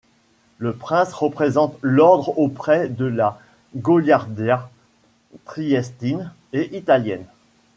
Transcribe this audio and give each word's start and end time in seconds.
Le 0.57 0.73
Prince 0.73 1.13
représente 1.13 1.77
l'ordre 1.83 2.35
auprès 2.39 2.89
de 2.89 3.05
la 3.05 3.39
Goliardia 3.75 4.67
triestine 5.45 6.33
et 6.53 6.75
italienne. 6.75 7.25